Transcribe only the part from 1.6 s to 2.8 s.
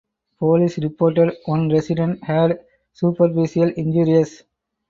resident had